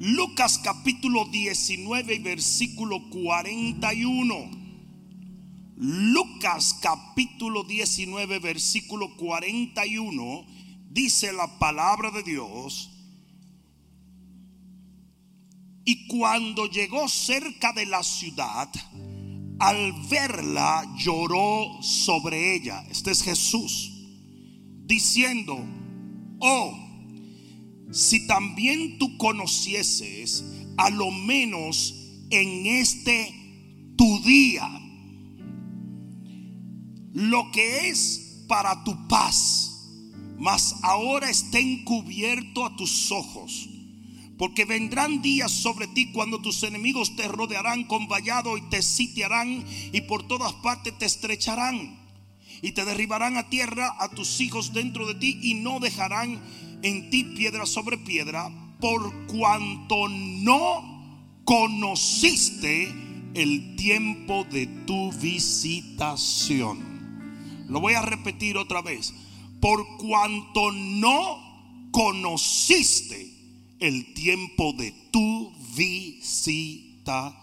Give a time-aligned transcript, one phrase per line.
[0.00, 4.50] Lucas capítulo 19 y versículo 41.
[5.76, 10.46] Lucas capítulo 19 versículo 41
[10.88, 12.90] dice la palabra de Dios.
[15.84, 18.70] Y cuando llegó cerca de la ciudad,
[19.58, 22.84] al verla lloró sobre ella.
[22.88, 23.90] Este es Jesús,
[24.84, 25.58] diciendo,
[26.38, 26.87] oh,
[27.90, 30.44] si también tú conocieses,
[30.76, 31.94] a lo menos
[32.30, 33.34] en este
[33.96, 34.68] tu día,
[37.12, 39.90] lo que es para tu paz,
[40.38, 43.68] mas ahora está encubierto a tus ojos.
[44.36, 49.64] Porque vendrán días sobre ti cuando tus enemigos te rodearán con vallado y te sitiarán
[49.92, 51.98] y por todas partes te estrecharán
[52.62, 56.40] y te derribarán a tierra a tus hijos dentro de ti y no dejarán
[56.82, 58.50] en ti piedra sobre piedra,
[58.80, 60.98] por cuanto no
[61.44, 62.92] conociste
[63.34, 66.78] el tiempo de tu visitación.
[67.68, 69.14] Lo voy a repetir otra vez.
[69.60, 73.32] Por cuanto no conociste
[73.80, 77.38] el tiempo de tu visitación.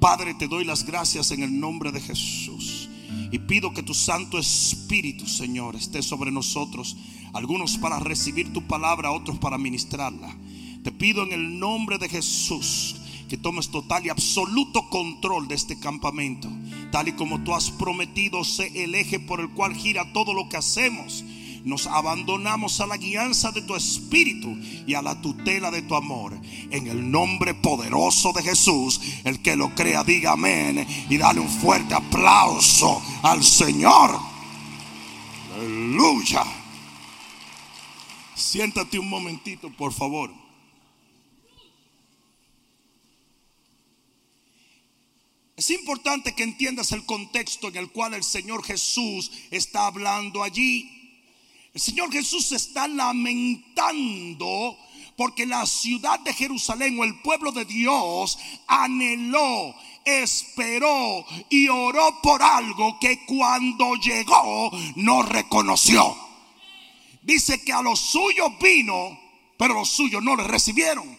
[0.00, 2.88] Padre, te doy las gracias en el nombre de Jesús.
[3.32, 6.96] Y pido que tu Santo Espíritu, Señor, esté sobre nosotros
[7.36, 10.34] algunos para recibir tu palabra, otros para ministrarla.
[10.82, 12.96] Te pido en el nombre de Jesús
[13.28, 16.48] que tomes total y absoluto control de este campamento,
[16.92, 20.48] tal y como tú has prometido, sé el eje por el cual gira todo lo
[20.48, 21.24] que hacemos.
[21.64, 26.38] Nos abandonamos a la guianza de tu espíritu y a la tutela de tu amor.
[26.70, 31.48] En el nombre poderoso de Jesús, el que lo crea, diga amén y dale un
[31.48, 34.16] fuerte aplauso al Señor.
[35.56, 36.44] Aleluya.
[38.36, 40.30] Siéntate un momentito, por favor.
[45.56, 50.92] Es importante que entiendas el contexto en el cual el Señor Jesús está hablando allí.
[51.72, 54.76] El Señor Jesús está lamentando
[55.16, 59.74] porque la ciudad de Jerusalén o el pueblo de Dios anheló,
[60.04, 66.25] esperó y oró por algo que cuando llegó no reconoció.
[67.26, 69.18] Dice que a los suyos vino,
[69.58, 71.18] pero los suyos no le recibieron.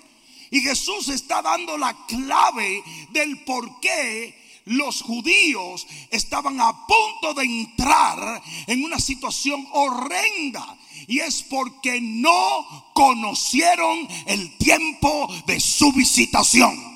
[0.50, 2.82] Y Jesús está dando la clave
[3.12, 10.78] del por qué los judíos estaban a punto de entrar en una situación horrenda.
[11.08, 16.88] Y es porque no conocieron el tiempo de su visitación.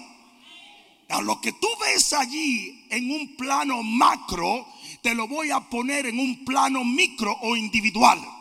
[1.10, 4.66] A lo que tú ves allí en un plano macro,
[5.02, 8.41] te lo voy a poner en un plano micro o individual.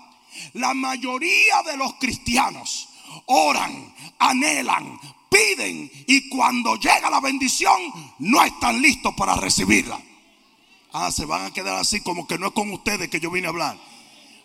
[0.55, 2.89] La mayoría de los cristianos
[3.27, 4.99] oran, anhelan,
[5.31, 7.81] piden y cuando llega la bendición
[8.19, 10.01] no están listos para recibirla.
[10.93, 13.47] Ah, se van a quedar así como que no es con ustedes que yo vine
[13.47, 13.79] a hablar.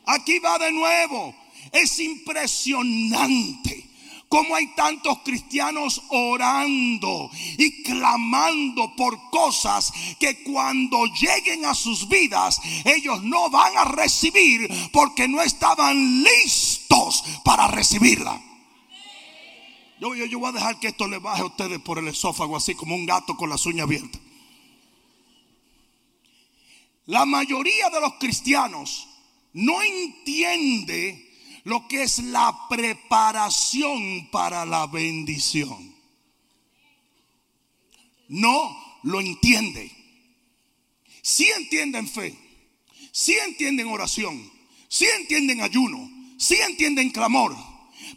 [0.05, 1.35] Aquí va de nuevo.
[1.71, 3.84] Es impresionante
[4.35, 12.59] cómo hay tantos cristianos orando y clamando por cosas que cuando lleguen a sus vidas
[12.83, 18.41] ellos no van a recibir porque no estaban listos para recibirla.
[20.01, 22.75] Yo, yo, voy a dejar que esto le baje a ustedes por el esófago así
[22.75, 24.19] como un gato con las uñas abiertas.
[27.05, 29.07] La mayoría de los cristianos
[29.53, 31.24] no entiende
[31.65, 35.95] lo que es la preparación para la bendición.
[38.27, 39.91] No lo entiende.
[41.21, 42.37] Si entienden fe,
[43.11, 44.51] si entienden oración,
[44.87, 47.55] si entienden ayuno, si entienden clamor,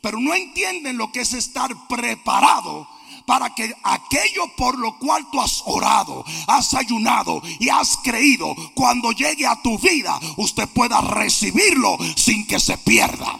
[0.02, 2.86] pero no entienden lo que es estar preparado
[3.28, 9.12] para que aquello por lo cual tú has orado, has ayunado y has creído, cuando
[9.12, 13.38] llegue a tu vida, usted pueda recibirlo sin que se pierda.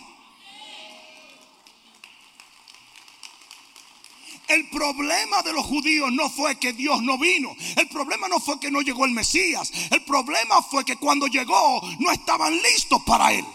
[4.47, 7.57] El problema de los judíos no fue que Dios no vino.
[7.77, 9.73] El problema no fue que no llegó el Mesías.
[9.91, 13.47] El problema fue que cuando llegó no estaban listos para él.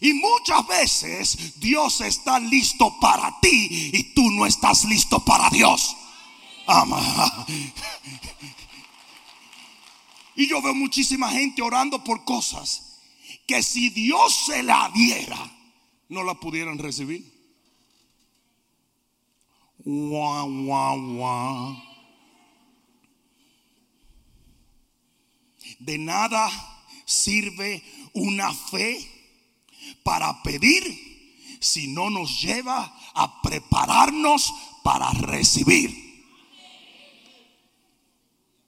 [0.00, 5.96] Y muchas veces Dios está listo para ti y tú no estás listo para Dios.
[6.66, 7.46] Ama.
[10.36, 13.00] Y yo veo muchísima gente orando por cosas
[13.46, 15.38] que si Dios se la diera,
[16.08, 17.24] no la pudieran recibir.
[25.78, 26.50] De nada
[27.04, 27.82] sirve
[28.12, 29.15] una fe
[30.02, 31.06] para pedir
[31.60, 34.52] si no nos lleva a prepararnos
[34.82, 36.06] para recibir.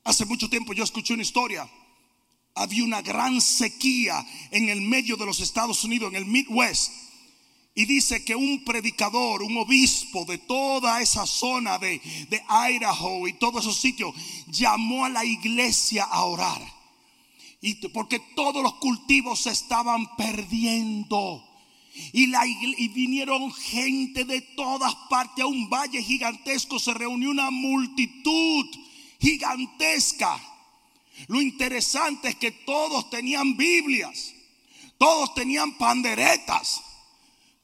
[0.04, 1.68] Hace mucho tiempo yo escuché una historia.
[2.54, 6.92] Había una gran sequía en el medio de los Estados Unidos, en el Midwest.
[7.74, 13.34] Y dice que un predicador, un obispo de toda esa zona de, de Idaho y
[13.34, 14.12] todos esos sitios,
[14.48, 16.77] llamó a la iglesia a orar.
[17.60, 21.44] Y porque todos los cultivos se estaban perdiendo.
[22.12, 26.78] Y, y vinieron gente de todas partes a un valle gigantesco.
[26.78, 28.66] Se reunió una multitud
[29.20, 30.40] gigantesca.
[31.26, 34.34] Lo interesante es que todos tenían Biblias,
[34.98, 36.80] todos tenían panderetas,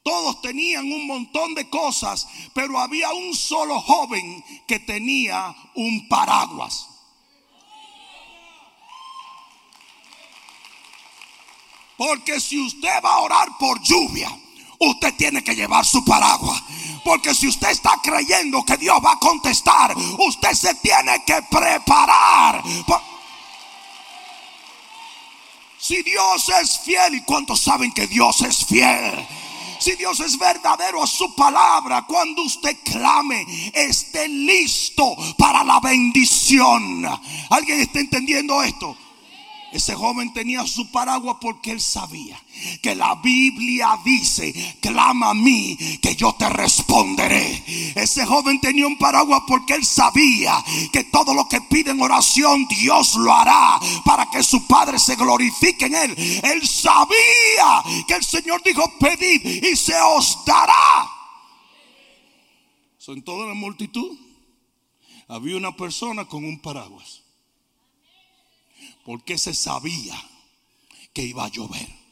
[0.02, 6.88] todos tenían un montón de cosas, pero había un solo joven que tenía un paraguas.
[11.96, 14.30] Porque si usted va a orar por lluvia,
[14.78, 16.62] usted tiene que llevar su paraguas.
[17.04, 22.62] Porque si usted está creyendo que Dios va a contestar, usted se tiene que preparar.
[25.78, 29.26] Si Dios es fiel, ¿y cuántos saben que Dios es fiel?
[29.78, 33.44] Si Dios es verdadero a su palabra, cuando usted clame,
[33.74, 37.06] esté listo para la bendición.
[37.50, 38.96] ¿Alguien está entendiendo esto?
[39.74, 42.40] Ese joven tenía su paraguas porque él sabía
[42.80, 47.92] que la Biblia dice, clama a mí que yo te responderé.
[47.96, 52.68] Ese joven tenía un paraguas porque él sabía que todo lo que pide en oración
[52.68, 56.40] Dios lo hará para que su Padre se glorifique en él.
[56.44, 61.10] Él sabía que el Señor dijo, pedid y se os dará.
[63.08, 64.16] en toda la multitud
[65.26, 67.23] había una persona con un paraguas
[69.04, 70.20] porque se sabía
[71.12, 72.04] que iba a llover.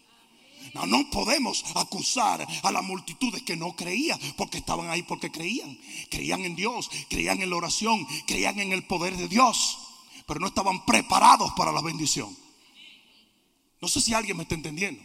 [0.74, 5.78] No, podemos acusar a la multitud de que no creía, porque estaban ahí porque creían.
[6.10, 9.78] Creían en Dios, creían en la oración, creían en el poder de Dios,
[10.26, 12.34] pero no estaban preparados para la bendición.
[13.80, 15.02] No sé si alguien me está entendiendo.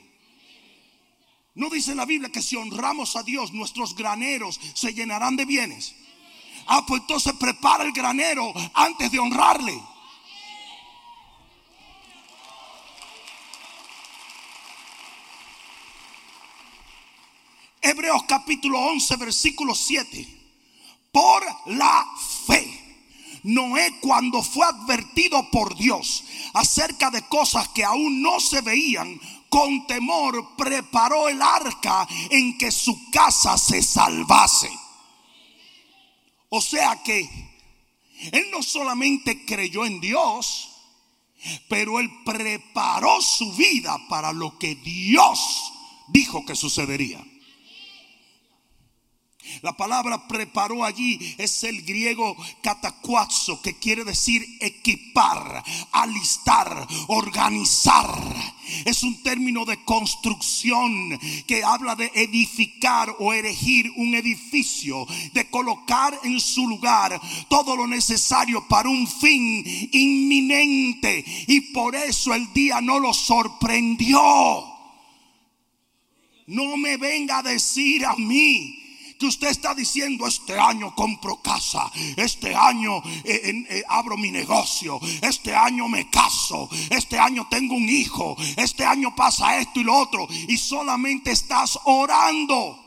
[1.55, 5.95] No dice la Biblia que si honramos a Dios, nuestros graneros se llenarán de bienes.
[6.67, 9.81] Ah, pues entonces prepara el granero antes de honrarle.
[17.87, 20.27] Hebreos capítulo 11, versículo 7.
[21.09, 22.05] Por la
[22.45, 22.83] fe.
[23.43, 29.17] Noé cuando fue advertido por Dios acerca de cosas que aún no se veían,
[29.47, 34.69] con temor preparó el arca en que su casa se salvase.
[36.49, 37.21] O sea que
[38.33, 40.69] él no solamente creyó en Dios,
[41.69, 45.71] pero él preparó su vida para lo que Dios
[46.09, 47.23] dijo que sucedería.
[49.61, 58.55] La palabra preparó allí es el griego catacuazo, que quiere decir equipar, alistar, organizar.
[58.85, 61.17] Es un término de construcción
[61.47, 67.87] que habla de edificar o erigir un edificio, de colocar en su lugar todo lo
[67.87, 71.23] necesario para un fin inminente.
[71.47, 74.19] Y por eso el día no lo sorprendió.
[76.47, 78.76] No me venga a decir a mí
[79.17, 84.99] que usted está diciendo, este año compro casa, este año eh, eh, abro mi negocio,
[85.21, 89.95] este año me caso, este año tengo un hijo, este año pasa esto y lo
[89.95, 92.83] otro, y solamente estás orando.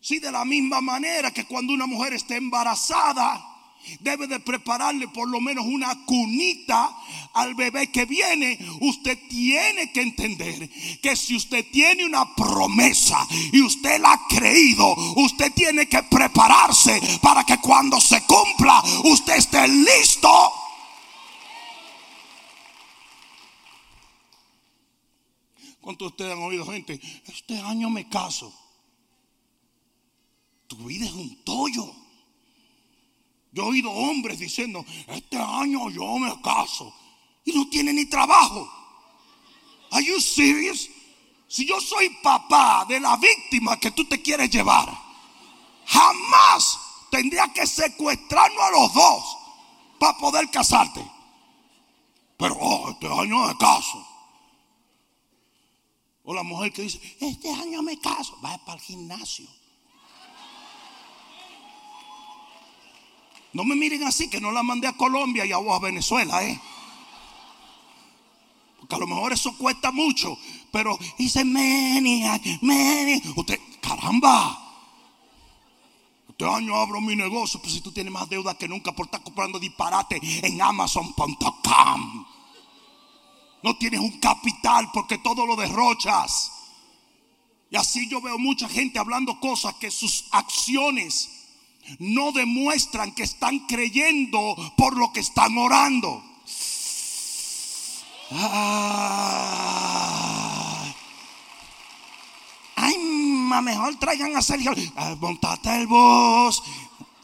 [0.00, 3.53] Si de la misma manera que cuando una mujer está embarazada,
[4.00, 6.96] debe de prepararle por lo menos una cunita
[7.34, 13.60] al bebé que viene, usted tiene que entender que si usted tiene una promesa y
[13.60, 19.66] usted la ha creído, usted tiene que prepararse para que cuando se cumpla usted esté
[19.68, 20.52] listo.
[25.80, 26.98] ¿Cuántos de ustedes han oído gente?
[27.26, 28.52] Este año me caso.
[30.66, 32.03] Tu vida es un tollo.
[33.54, 36.92] Yo he oído hombres diciendo, este año yo me caso.
[37.44, 38.68] Y no tiene ni trabajo.
[39.92, 40.90] Are you serious?
[41.46, 44.92] Si yo soy papá de la víctima que tú te quieres llevar,
[45.86, 46.80] jamás
[47.12, 49.36] tendría que secuestrarnos a los dos
[50.00, 51.08] para poder casarte.
[52.36, 54.04] Pero oh, este año me caso.
[56.24, 59.46] O la mujer que dice, este año me caso, va para el gimnasio.
[63.54, 66.44] No me miren así, que no la mandé a Colombia y a vos a Venezuela,
[66.44, 66.60] ¿eh?
[68.88, 70.36] que a lo mejor eso cuesta mucho,
[70.70, 73.24] pero dice maniac, maniac.
[73.36, 74.60] Usted, caramba.
[76.28, 79.22] Este año abro mi negocio, pues si tú tienes más deuda que nunca por estar
[79.22, 82.26] comprando disparate en Amazon.com.
[83.62, 86.50] No tienes un capital porque todo lo derrochas.
[87.70, 91.43] Y así yo veo mucha gente hablando cosas que sus acciones
[91.98, 96.24] no demuestran que están creyendo por lo que están orando.
[98.32, 99.34] Ah.
[102.76, 104.72] Ay, mejor traigan a Sergio.
[104.96, 106.62] Ah, montate el bus.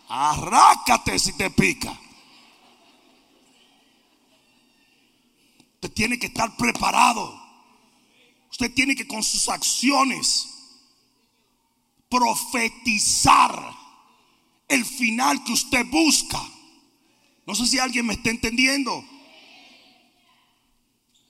[0.09, 1.99] Arrácate si te pica.
[5.75, 7.40] Usted tiene que estar preparado.
[8.50, 10.49] Usted tiene que con sus acciones
[12.09, 13.79] profetizar
[14.70, 16.40] el final que usted busca.
[17.46, 19.04] No sé si alguien me está entendiendo.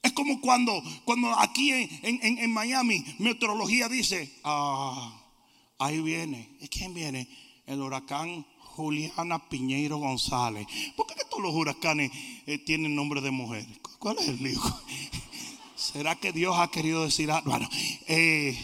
[0.03, 5.21] Es como cuando, cuando aquí en, Miami, meteorología dice, ah,
[5.79, 6.57] ahí viene.
[6.61, 7.29] ¿Y quién viene?
[7.67, 10.67] El huracán Juliana Piñeiro González.
[10.97, 12.11] ¿Por qué todos los huracanes
[12.47, 13.67] eh, tienen nombre de mujer?
[13.99, 14.61] ¿Cuál es el lío?
[15.77, 17.51] ¿Será que Dios ha querido decir algo?
[17.51, 17.69] Bueno,
[18.07, 18.59] eh,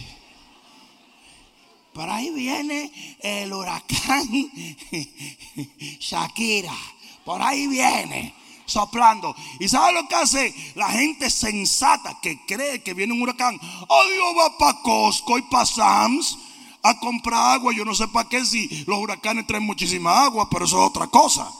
[1.96, 4.28] por ahí viene el huracán
[5.98, 6.76] Shakira.
[7.24, 8.34] Por ahí viene
[8.66, 9.34] soplando.
[9.58, 13.58] ¿Y sabe lo que hace la gente sensata que cree que viene un huracán?
[13.88, 16.36] Oh, Dios va para Costco y para Sam's
[16.82, 17.72] a comprar agua.
[17.74, 21.06] Yo no sé para qué si los huracanes traen muchísima agua, pero eso es otra
[21.06, 21.50] cosa.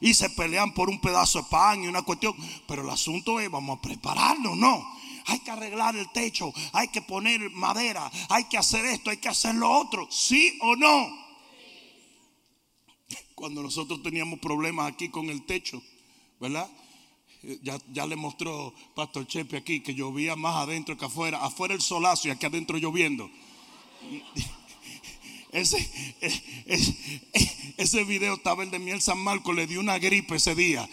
[0.00, 2.34] Y se pelean por un pedazo de pan y una cuestión.
[2.66, 4.99] Pero el asunto es, vamos a prepararnos, ¿no?
[5.30, 9.28] Hay que arreglar el techo, hay que poner madera, hay que hacer esto, hay que
[9.28, 11.08] hacer lo otro, ¿sí o no?
[13.36, 15.80] Cuando nosotros teníamos problemas aquí con el techo,
[16.40, 16.68] ¿verdad?
[17.44, 21.42] Eh, ya, ya, le mostró Pastor Chepe aquí que llovía más adentro que afuera.
[21.42, 23.30] Afuera el solazo y aquí adentro lloviendo.
[25.52, 25.78] Ese,
[26.20, 26.96] ese,
[27.76, 30.88] ese video estaba el de Miel San Marco, le dio una gripe ese día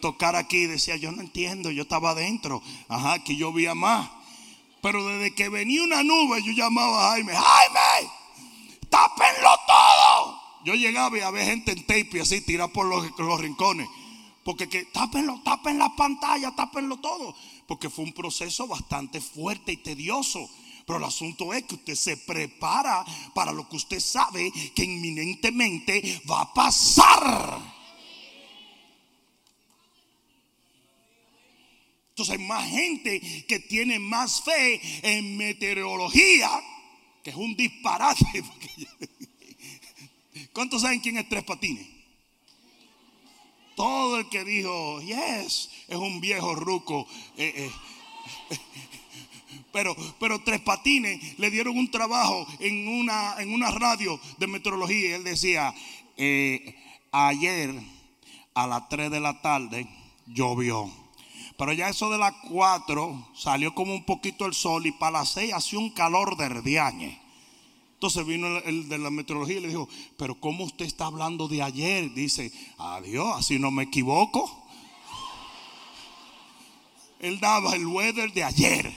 [0.00, 0.66] tocar aquí.
[0.66, 2.62] Decía, yo no entiendo, yo estaba adentro.
[2.88, 4.10] Ajá, que llovía más.
[4.82, 8.10] Pero desde que venía una nube, yo llamaba a Jaime, Jaime,
[8.88, 10.40] tápenlo todo.
[10.64, 13.88] Yo llegaba y había gente en tape así, tirar por los, los rincones.
[14.44, 17.34] Porque que tápenlo, tapen la pantalla, tápenlo todo.
[17.66, 20.48] Porque fue un proceso bastante fuerte y tedioso.
[20.86, 26.22] Pero el asunto es que usted se prepara para lo que usted sabe que inminentemente
[26.28, 27.79] va a pasar.
[32.10, 36.50] Entonces hay más gente que tiene más fe en meteorología,
[37.22, 38.44] que es un disparate.
[40.52, 41.86] ¿Cuántos saben quién es Tres Patines?
[43.76, 47.06] Todo el que dijo, yes, es un viejo ruco.
[47.36, 47.70] Eh, eh.
[49.72, 55.14] Pero, pero Tres Patines le dieron un trabajo en una, en una radio de meteorología
[55.14, 55.72] él decía,
[56.16, 56.74] eh,
[57.12, 57.72] ayer
[58.54, 59.86] a las 3 de la tarde
[60.26, 60.99] llovió.
[61.60, 65.32] Pero ya eso de las 4 salió como un poquito el sol y para las
[65.32, 67.20] 6 hacía un calor de herdiañe.
[67.92, 69.86] Entonces vino el, de la meteorología y le dijo,
[70.16, 72.14] pero ¿cómo usted está hablando de ayer?
[72.14, 74.50] Dice, adiós, así no me equivoco.
[77.18, 78.94] Él daba el weather de ayer.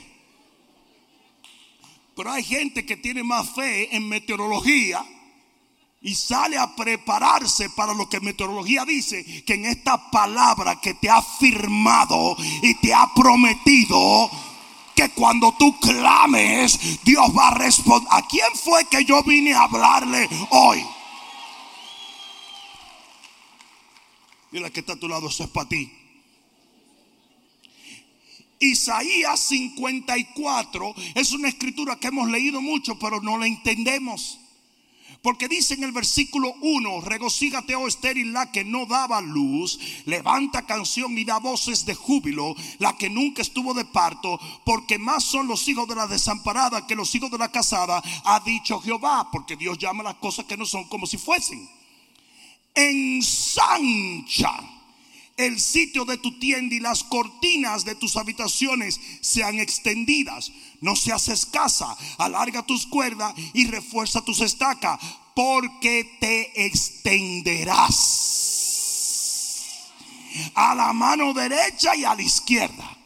[2.16, 5.04] Pero hay gente que tiene más fe en meteorología
[6.04, 11.08] y sale a prepararse para lo que meteorología dice, que en esta palabra que te
[11.08, 14.30] ha firmado y te ha prometido,
[14.94, 18.06] que cuando tú clames, Dios va a responder.
[18.12, 20.84] ¿A quién fue que yo vine a hablarle hoy?
[24.52, 25.90] Dile que está a tu lado, eso es para ti.
[28.60, 34.43] Isaías 54 es una escritura que hemos leído mucho, pero no la entendemos.
[35.24, 40.66] Porque dice en el versículo 1, regocígate, oh estéril, la que no daba luz, levanta
[40.66, 45.48] canción y da voces de júbilo, la que nunca estuvo de parto, porque más son
[45.48, 49.56] los hijos de la desamparada que los hijos de la casada, ha dicho Jehová, porque
[49.56, 51.70] Dios llama las cosas que no son como si fuesen.
[52.74, 54.73] Ensancha
[55.36, 60.52] el sitio de tu tienda y las cortinas de tus habitaciones sean extendidas.
[60.80, 65.00] No seas escasa, alarga tus cuerdas y refuerza tus estacas,
[65.34, 68.30] porque te extenderás
[70.54, 72.96] a la mano derecha y a la izquierda.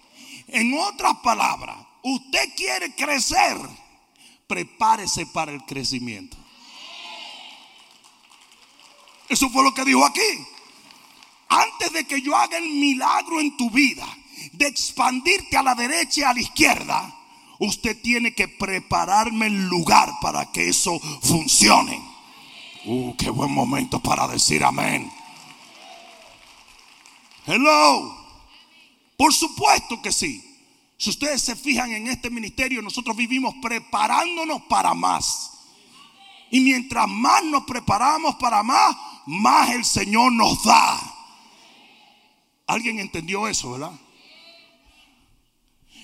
[0.49, 3.57] En otras palabras, usted quiere crecer,
[4.47, 6.37] prepárese para el crecimiento.
[9.29, 10.21] Eso fue lo que dijo aquí
[11.49, 14.07] antes de que yo haga el milagro en tu vida,
[14.53, 17.15] de expandirte a la derecha y a la izquierda,
[17.59, 22.01] usted tiene que prepararme el lugar para que eso funcione.
[22.85, 25.11] Uh, qué buen momento para decir amén.
[27.47, 28.15] Hello.
[29.17, 30.45] Por supuesto que sí.
[30.97, 35.53] Si ustedes se fijan en este ministerio, nosotros vivimos preparándonos para más.
[36.51, 41.08] Y mientras más nos preparamos para más, más el Señor nos da.
[42.69, 43.99] ¿Alguien entendió eso, verdad?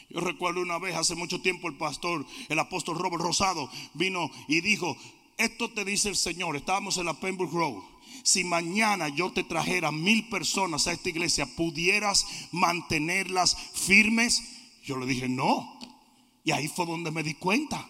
[0.08, 4.62] Yo recuerdo una vez, hace mucho tiempo, el pastor, el apóstol Robert Rosado, vino y
[4.62, 4.96] dijo,
[5.36, 7.82] esto te dice el Señor, estábamos en la Pembroke Road.
[8.22, 14.42] Si mañana yo te trajera mil personas a esta iglesia, ¿pudieras mantenerlas firmes?
[14.84, 15.78] Yo le dije, no.
[16.44, 17.86] Y ahí fue donde me di cuenta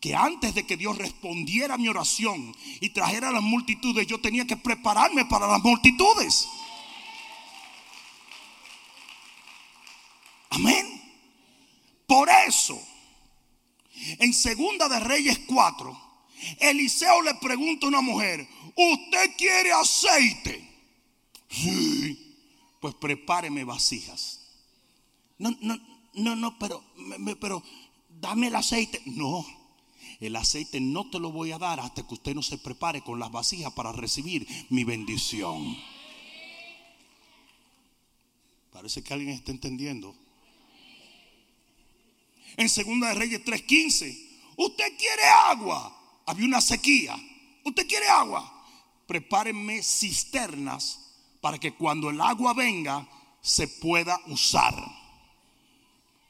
[0.00, 4.20] que antes de que Dios respondiera a mi oración y trajera a las multitudes, yo
[4.20, 6.46] tenía que prepararme para las multitudes.
[10.50, 10.98] Amén.
[12.06, 12.80] Por eso,
[14.28, 15.98] en Segunda de Reyes 4,
[16.60, 20.68] Eliseo le pregunta a una mujer, ¿usted quiere aceite?
[21.48, 22.36] Sí,
[22.78, 24.40] pues prepáreme vasijas.
[25.38, 25.80] No, no,
[26.14, 26.84] no, no, pero,
[27.40, 27.62] pero
[28.20, 29.00] dame el aceite.
[29.06, 29.46] No,
[30.20, 33.18] el aceite no te lo voy a dar hasta que usted no se prepare con
[33.18, 35.74] las vasijas para recibir mi bendición.
[38.72, 40.14] Parece que alguien está entendiendo.
[42.56, 44.16] En Segunda de Reyes 3:15,
[44.56, 45.94] usted quiere agua.
[46.26, 47.16] Había una sequía.
[47.64, 48.66] Usted quiere agua.
[49.06, 50.98] Prepárenme cisternas
[51.40, 53.08] para que cuando el agua venga
[53.40, 54.74] se pueda usar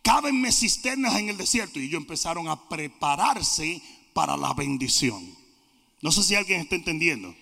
[0.09, 1.79] cábenme cisternas en el desierto.
[1.79, 3.83] Y ellos empezaron a prepararse
[4.15, 5.37] para la bendición.
[6.01, 7.35] No sé si alguien está entendiendo.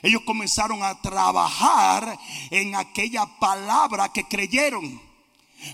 [0.00, 2.16] Ellos comenzaron a trabajar
[2.50, 5.02] en aquella palabra que creyeron.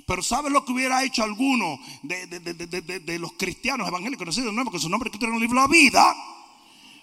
[0.07, 4.27] Pero ¿sabe lo que hubiera hecho alguno de, los cristianos evangélicos?
[4.27, 6.15] No sé de nuevo, que su nombre que en el libro de la vida.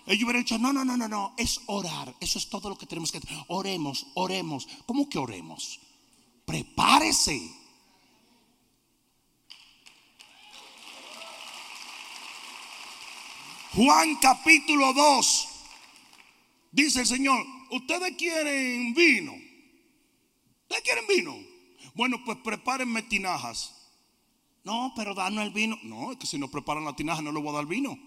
[0.05, 2.15] Ellos hubieran dicho, no, no, no, no, no, es orar.
[2.21, 3.29] Eso es todo lo que tenemos que hacer.
[3.47, 4.67] Oremos, oremos.
[4.85, 5.79] ¿Cómo que oremos?
[6.45, 7.41] Prepárese.
[13.73, 15.47] Juan capítulo 2.
[16.71, 19.33] Dice el Señor, ustedes quieren vino.
[20.63, 21.56] ¿Ustedes quieren vino?
[21.97, 23.73] Bueno, pues prepárenme tinajas.
[24.63, 25.79] No, pero danos el vino.
[25.81, 27.97] No, es que si no preparan la tinaja no le voy a dar vino.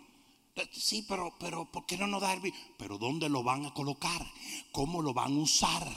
[0.72, 2.56] Sí, pero, pero, ¿por qué no nos da el vino?
[2.78, 4.24] Pero ¿dónde lo van a colocar?
[4.70, 5.88] ¿Cómo lo van a usar?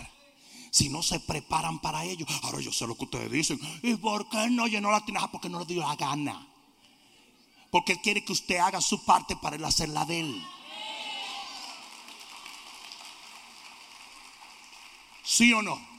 [0.71, 2.25] Si no se preparan para ello.
[2.41, 3.60] Ahora yo sé lo que ustedes dicen.
[3.84, 5.29] ¿Y por qué no llenó la tinaja?
[5.29, 6.47] Porque no le dio la gana.
[7.69, 10.43] Porque Él quiere que usted haga su parte para Él hacer la de Él.
[15.21, 15.92] ¿Sí o no?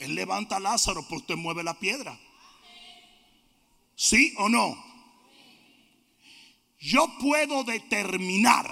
[0.00, 2.18] Él levanta a Lázaro, pero usted mueve la piedra.
[3.94, 4.82] ¿Sí o no?
[6.80, 8.66] Yo puedo determinar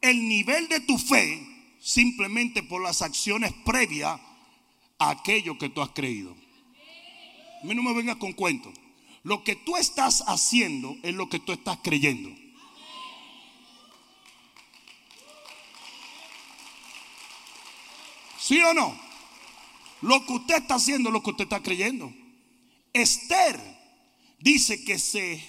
[0.00, 1.46] el nivel de tu fe
[1.80, 4.20] simplemente por las acciones previas
[4.98, 6.36] a aquello que tú has creído.
[7.62, 8.74] A mí no me vengas con cuentos.
[9.22, 12.30] Lo que tú estás haciendo es lo que tú estás creyendo.
[18.40, 19.07] ¿Sí o no?
[20.00, 22.12] Lo que usted está haciendo lo que usted está creyendo.
[22.92, 23.60] Esther
[24.40, 25.42] dice que se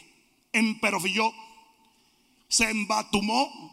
[0.52, 1.32] emperovilló,
[2.48, 3.70] se embatumó,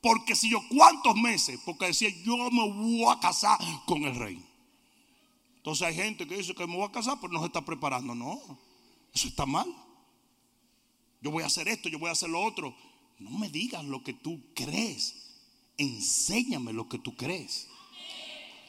[0.00, 4.42] porque si yo cuántos meses, porque decía yo me voy a casar con el rey.
[5.56, 8.14] Entonces hay gente que dice que me voy a casar, pero no se está preparando,
[8.14, 8.40] no.
[9.12, 9.68] Eso está mal.
[11.20, 12.74] Yo voy a hacer esto, yo voy a hacer lo otro.
[13.18, 15.34] No me digas lo que tú crees.
[15.76, 17.68] Enséñame lo que tú crees.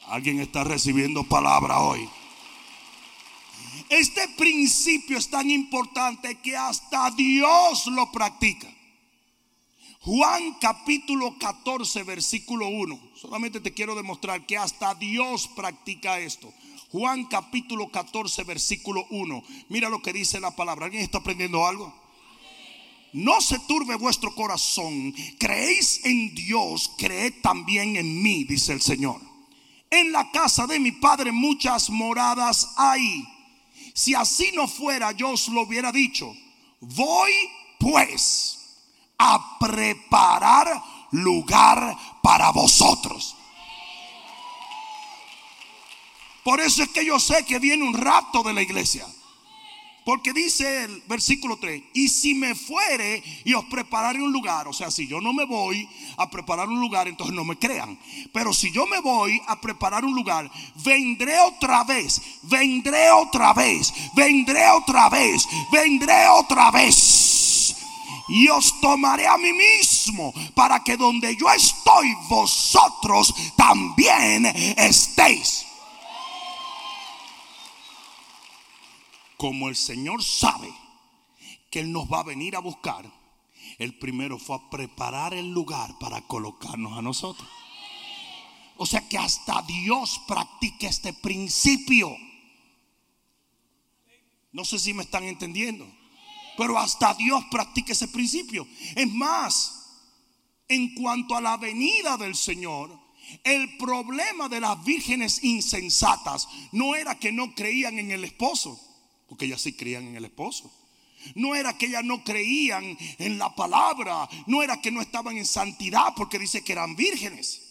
[0.08, 2.08] Alguien está recibiendo palabra hoy.
[3.88, 8.68] Este principio es tan importante que hasta Dios lo practica.
[10.00, 13.00] Juan capítulo 14, versículo 1.
[13.14, 16.52] Solamente te quiero demostrar que hasta Dios practica esto.
[16.90, 19.42] Juan capítulo 14, versículo 1.
[19.68, 20.86] Mira lo que dice la palabra.
[20.86, 21.94] ¿Alguien está aprendiendo algo?
[23.12, 25.14] No se turbe vuestro corazón.
[25.38, 29.31] Creéis en Dios, creed también en mí, dice el Señor.
[29.92, 33.28] En la casa de mi Padre muchas moradas hay.
[33.92, 36.34] Si así no fuera, yo os lo hubiera dicho.
[36.80, 37.30] Voy
[37.78, 38.58] pues
[39.18, 43.36] a preparar lugar para vosotros.
[46.42, 49.06] Por eso es que yo sé que viene un rapto de la iglesia.
[50.04, 54.72] Porque dice el versículo 3, y si me fuere y os prepararé un lugar, o
[54.72, 57.96] sea, si yo no me voy a preparar un lugar, entonces no me crean.
[58.32, 60.50] Pero si yo me voy a preparar un lugar,
[60.84, 67.76] vendré otra vez, vendré otra vez, vendré otra vez, vendré otra vez.
[68.28, 75.66] Y os tomaré a mí mismo para que donde yo estoy, vosotros también estéis.
[79.42, 80.72] Como el Señor sabe
[81.68, 83.12] que Él nos va a venir a buscar,
[83.76, 87.48] el primero fue a preparar el lugar para colocarnos a nosotros.
[88.76, 92.16] O sea que hasta Dios practica este principio.
[94.52, 95.92] No sé si me están entendiendo.
[96.56, 98.64] Pero hasta Dios practica ese principio.
[98.94, 100.04] Es más,
[100.68, 102.96] en cuanto a la venida del Señor,
[103.42, 108.91] el problema de las vírgenes insensatas no era que no creían en el esposo
[109.32, 110.70] porque ellas sí creían en el esposo.
[111.36, 115.46] No era que ellas no creían en la palabra, no era que no estaban en
[115.46, 117.62] santidad, porque dice que eran vírgenes.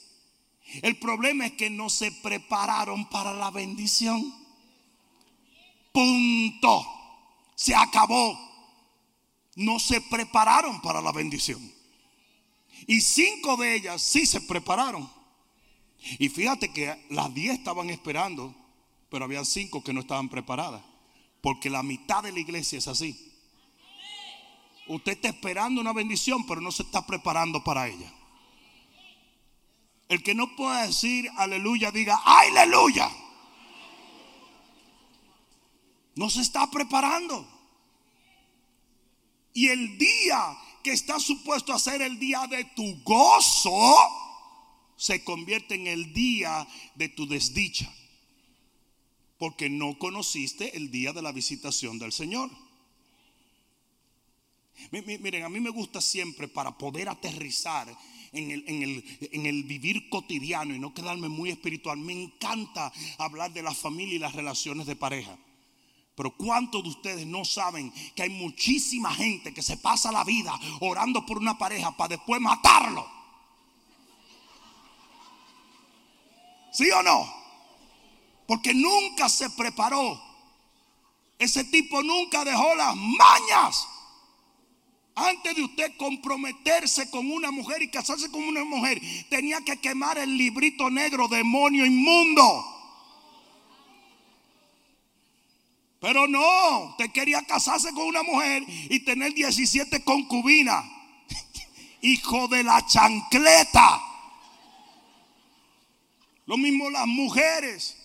[0.82, 4.34] El problema es que no se prepararon para la bendición.
[5.92, 6.84] Punto.
[7.54, 8.40] Se acabó.
[9.54, 11.62] No se prepararon para la bendición.
[12.88, 15.08] Y cinco de ellas sí se prepararon.
[16.18, 18.56] Y fíjate que las diez estaban esperando,
[19.12, 20.90] pero había cinco que no estaban preparadas.
[21.42, 23.32] Porque la mitad de la iglesia es así.
[24.88, 28.14] Usted está esperando una bendición, pero no se está preparando para ella.
[30.08, 33.10] El que no pueda decir aleluya, diga aleluya.
[36.16, 37.48] No se está preparando.
[39.54, 43.96] Y el día que está supuesto a ser el día de tu gozo,
[44.98, 47.92] se convierte en el día de tu desdicha
[49.42, 52.52] porque no conociste el día de la visitación del Señor.
[54.92, 57.88] Miren, a mí me gusta siempre para poder aterrizar
[58.34, 61.98] en el, vivir cotidiano y no quedarme muy espiritual.
[61.98, 65.36] Me encanta hablar de la familia y las relaciones de pareja.
[66.14, 70.54] Pero ¿cuántos de ustedes no saben que hay muchísima gente que se pasa la vida
[70.82, 73.10] orando por una pareja para después matarlo?
[76.72, 77.41] ¿Sí o no?
[78.52, 80.22] Porque nunca se preparó.
[81.40, 83.88] Ese tipo nunca dejó las mañas.
[85.16, 90.18] Antes de usted comprometerse con una mujer y casarse con una mujer, tenía que quemar
[90.18, 92.44] el librito negro, demonio inmundo.
[96.02, 100.84] Pero no, usted quería casarse con una mujer y tener 17 concubinas.
[102.02, 104.02] Hijo de la chancleta.
[106.48, 108.01] Lo mismo las mujeres.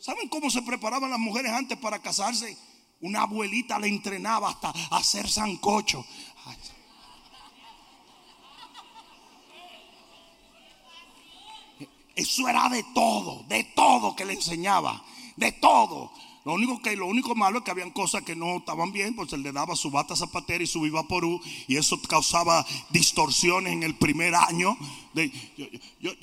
[0.00, 2.56] ¿Saben cómo se preparaban las mujeres antes para casarse?
[3.02, 6.04] Una abuelita le entrenaba hasta hacer sancocho.
[12.16, 15.02] Eso era de todo, de todo que le enseñaba,
[15.36, 16.10] de todo.
[16.44, 19.30] Lo único que lo único malo es que habían cosas que no estaban bien, pues
[19.30, 23.82] se le daba su bata zapatera y su viva porú y eso causaba distorsiones en
[23.82, 24.76] el primer año.
[25.12, 25.30] De,
[26.00, 26.14] yo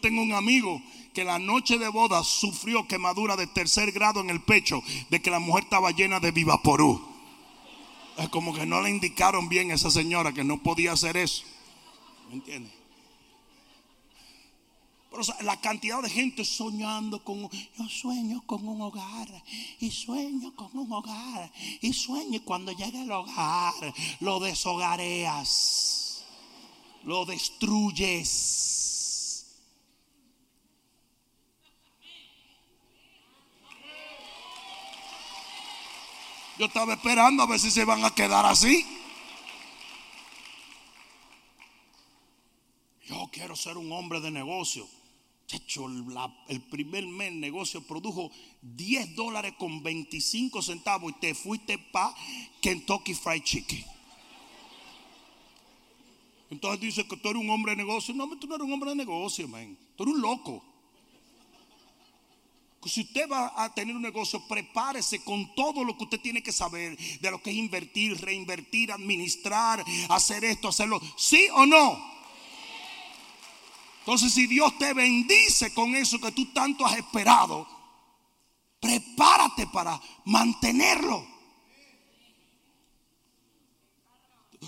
[0.00, 0.80] tengo un amigo
[1.14, 5.30] que la noche de boda sufrió quemadura de tercer grado en el pecho de que
[5.30, 7.00] la mujer estaba llena de vivaporú.
[8.16, 11.44] Es como que no le indicaron bien a esa señora que no podía hacer eso.
[12.28, 12.72] ¿Me entiendes?
[15.10, 19.28] Pero la cantidad de gente soñando con, yo sueño con un hogar
[19.80, 23.74] y sueño con un hogar y sueño cuando llegue el hogar
[24.20, 26.24] lo deshogareas,
[27.04, 28.77] lo destruyes.
[36.58, 38.84] Yo estaba esperando a ver si se van a quedar así.
[43.06, 44.86] Yo quiero ser un hombre de negocio.
[45.50, 45.86] Hecho,
[46.48, 52.14] el primer mes el negocio produjo 10 dólares con 25 centavos y te fuiste para
[52.60, 53.84] Kentucky Fried Chicken.
[56.50, 58.12] Entonces dice que tú eres un hombre de negocio.
[58.14, 59.78] No, tú no eres un hombre de negocio, man.
[59.96, 60.62] Tú eres un loco.
[62.88, 66.52] Si usted va a tener un negocio, prepárese con todo lo que usted tiene que
[66.52, 71.00] saber de lo que es invertir, reinvertir, administrar, hacer esto, hacerlo.
[71.16, 72.18] ¿Sí o no?
[74.00, 77.68] Entonces, si Dios te bendice con eso que tú tanto has esperado,
[78.80, 81.26] prepárate para mantenerlo.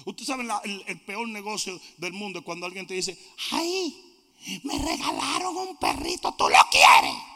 [0.04, 3.18] Usted sabe el, el, peor negocio del mundo es cuando alguien te dice,
[3.50, 4.20] ay,
[4.62, 7.29] me regalaron un perrito, tú lo quieres.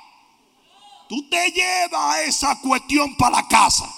[1.14, 3.88] Tú te llevas esa cuestión para la casa.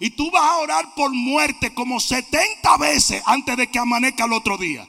[0.00, 4.32] Y tú vas a orar por muerte como 70 veces antes de que amanezca el
[4.32, 4.86] otro día.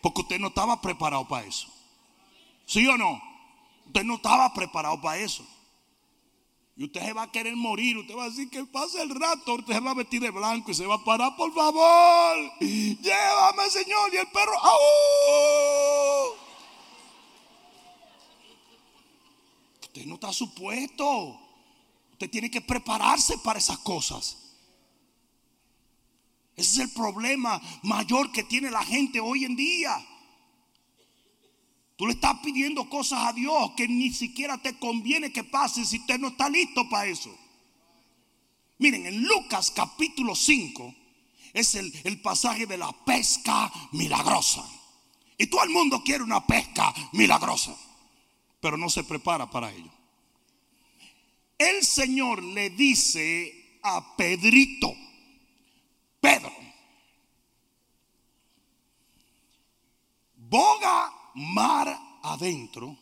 [0.00, 1.68] Porque usted no estaba preparado para eso.
[2.64, 3.22] ¿Sí o no?
[3.86, 5.46] Usted no estaba preparado para eso.
[6.76, 7.98] Y usted se va a querer morir.
[7.98, 9.54] Usted va a decir que pase el rato.
[9.54, 11.36] Usted se va a vestir de blanco y se va a parar.
[11.36, 14.14] Por favor, llévame, Señor.
[14.14, 14.52] Y el perro.
[19.92, 21.38] Usted no está supuesto.
[22.12, 24.38] Usted tiene que prepararse para esas cosas.
[26.56, 29.94] Ese es el problema mayor que tiene la gente hoy en día.
[31.96, 35.98] Tú le estás pidiendo cosas a Dios que ni siquiera te conviene que pasen si
[35.98, 37.36] usted no está listo para eso.
[38.78, 40.94] Miren, en Lucas capítulo 5
[41.52, 44.66] es el, el pasaje de la pesca milagrosa.
[45.36, 47.76] Y todo el mundo quiere una pesca milagrosa,
[48.62, 49.90] pero no se prepara para ello.
[51.58, 54.94] El Señor le dice a Pedrito,
[56.20, 56.52] Pedro,
[60.36, 62.96] boga mar adentro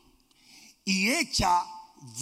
[0.83, 1.62] y echa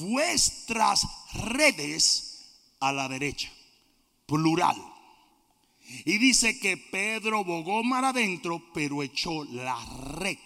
[0.01, 3.53] vuestras redes a la derecha,
[4.27, 4.77] plural.
[6.05, 9.79] Y dice que Pedro bogó mar adentro, pero echó la
[10.17, 10.39] red.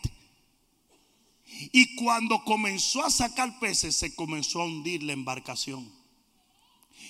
[1.72, 5.92] Y cuando comenzó a sacar peces, se comenzó a hundir la embarcación.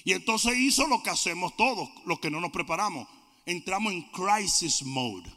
[0.05, 3.09] Y entonces hizo lo que hacemos todos, los que no nos preparamos.
[3.47, 5.31] Entramos en crisis mode.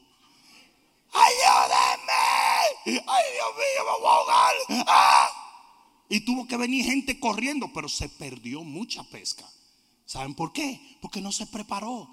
[1.13, 3.01] ¡Ayúdenme!
[3.07, 4.55] ¡Ay, Dios mío, me voy a ahogar!
[4.87, 5.29] ¡Ah!
[6.09, 9.49] Y tuvo que venir gente corriendo, pero se perdió mucha pesca.
[10.05, 10.97] ¿Saben por qué?
[11.01, 12.09] Porque no se preparó.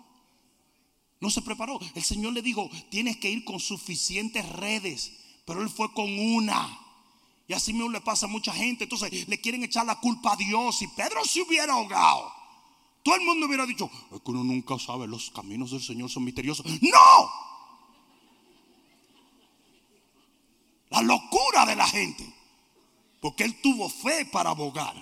[1.21, 1.79] No se preparó.
[1.95, 5.13] El Señor le dijo, tienes que ir con suficientes redes.
[5.45, 6.79] Pero él fue con una.
[7.53, 8.85] Y así mismo le pasa a mucha gente.
[8.85, 10.79] Entonces le quieren echar la culpa a Dios.
[10.79, 12.33] Si Pedro se hubiera ahogado,
[13.03, 16.25] todo el mundo hubiera dicho, es que uno nunca sabe, los caminos del Señor son
[16.25, 16.65] misteriosos.
[16.81, 17.31] No.
[20.89, 22.27] La locura de la gente.
[23.21, 24.95] Porque él tuvo fe para abogar.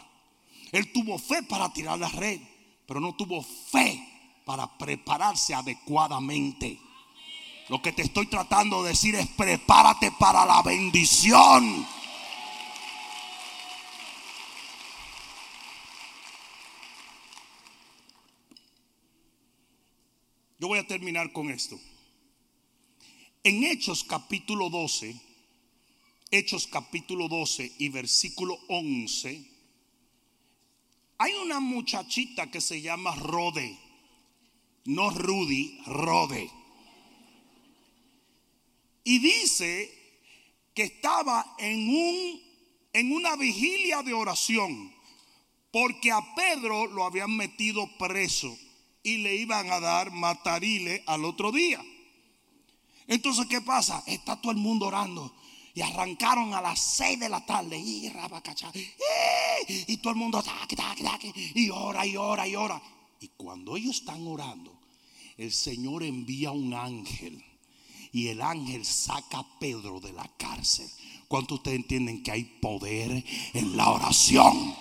[0.72, 2.40] Él tuvo fe para tirar la red.
[2.84, 6.80] Pero no tuvo fe para prepararse adecuadamente.
[7.68, 11.86] Lo que te estoy tratando de decir es prepárate para la bendición.
[20.60, 21.80] Yo voy a terminar con esto.
[23.42, 25.18] En Hechos capítulo 12,
[26.30, 29.42] Hechos capítulo 12 y versículo 11,
[31.16, 33.74] hay una muchachita que se llama Rode,
[34.84, 36.50] no Rudy, Rode.
[39.02, 39.90] Y dice
[40.74, 42.40] que estaba en, un,
[42.92, 44.94] en una vigilia de oración,
[45.72, 48.58] porque a Pedro lo habían metido preso
[49.02, 51.82] y le iban a dar matarile al otro día.
[53.06, 54.02] Entonces, ¿qué pasa?
[54.06, 55.34] Está todo el mundo orando.
[55.74, 57.78] Y arrancaron a las 6 de la tarde.
[57.78, 58.06] Y,
[59.86, 60.42] y todo el mundo
[61.54, 62.80] y ora y ora y ora.
[63.20, 64.78] Y cuando ellos están orando,
[65.36, 67.42] el Señor envía un ángel.
[68.12, 70.88] Y el ángel saca a Pedro de la cárcel.
[71.28, 74.74] ¿Cuántos ustedes entienden que hay poder en la oración?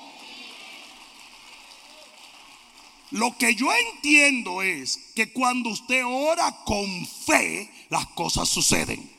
[3.12, 9.10] Lo que yo entiendo es que cuando usted ora con fe, las cosas suceden.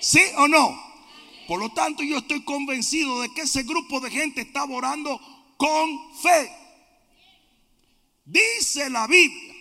[0.00, 0.90] ¿Sí o no?
[1.48, 5.20] Por lo tanto, yo estoy convencido de que ese grupo de gente está orando
[5.56, 6.50] con fe.
[8.24, 9.54] Dice la Biblia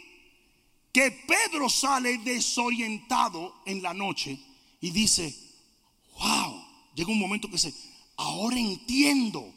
[0.92, 4.40] que Pedro sale desorientado en la noche
[4.82, 5.36] y dice,
[6.20, 6.64] wow,
[6.96, 7.74] llega un momento que dice,
[8.18, 9.54] ahora entiendo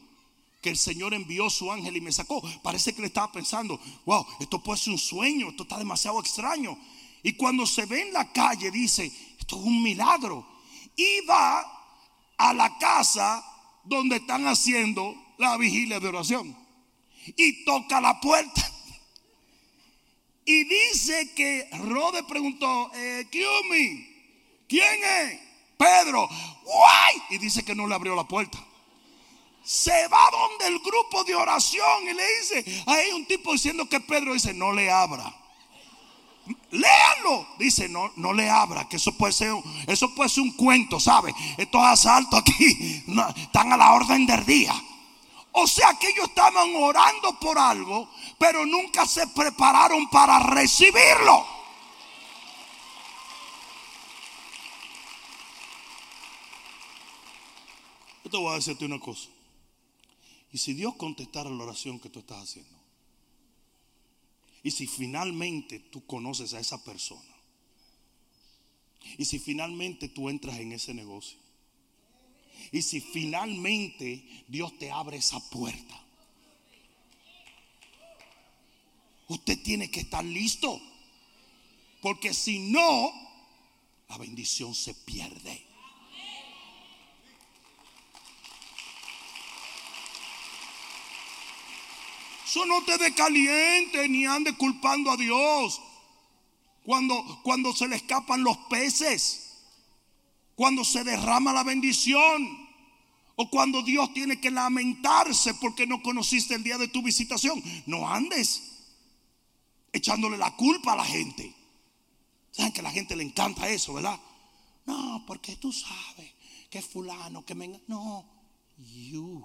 [0.63, 2.41] que el Señor envió su ángel y me sacó.
[2.63, 6.79] Parece que le estaba pensando, wow, esto puede ser un sueño, esto está demasiado extraño.
[7.25, 10.47] Y cuando se ve en la calle dice, esto es un milagro.
[10.97, 11.65] Y va
[12.39, 13.45] a la casa
[13.85, 16.57] donde están haciendo la vigilia de oración.
[17.37, 18.71] Y toca la puerta.
[20.45, 25.41] Y dice que Rode preguntó, eh, ¿quién es?
[25.77, 26.29] Pedro.
[27.31, 28.65] Y dice que no le abrió la puerta
[29.63, 34.01] se va donde el grupo de oración y le dice, hay un tipo diciendo que
[34.01, 35.33] Pedro dice, no le abra.
[36.71, 37.47] Léanlo.
[37.59, 39.53] Dice, no, no le abra, que eso puede ser,
[39.87, 41.33] eso puede ser un cuento, ¿sabe?
[41.57, 43.05] Estos asaltos aquí
[43.43, 44.75] están a la orden del día.
[45.53, 51.47] O sea que ellos estaban orando por algo, pero nunca se prepararon para recibirlo.
[58.25, 59.29] Yo te voy a decirte una cosa.
[60.53, 62.79] ¿Y si Dios contestara la oración que tú estás haciendo?
[64.63, 67.35] Y si finalmente tú conoces a esa persona.
[69.19, 71.39] Y si finalmente tú entras en ese negocio.
[72.71, 76.01] Y si finalmente Dios te abre esa puerta.
[79.29, 80.81] Usted tiene que estar listo.
[82.03, 83.11] Porque si no,
[84.09, 85.72] la bendición se pierde.
[92.53, 95.81] Eso no te dé caliente ni ande culpando a Dios.
[96.85, 99.55] Cuando, cuando se le escapan los peces,
[100.55, 102.69] cuando se derrama la bendición,
[103.37, 107.63] o cuando Dios tiene que lamentarse porque no conociste el día de tu visitación.
[107.87, 108.91] No andes
[109.91, 111.55] echándole la culpa a la gente.
[112.51, 114.21] Saben que a la gente le encanta eso, ¿verdad?
[114.85, 116.31] No, porque tú sabes
[116.69, 117.81] que fulano, que me...
[117.89, 118.27] No,
[118.77, 119.43] you,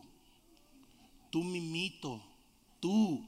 [1.32, 2.37] tú mimito
[2.80, 3.26] tú.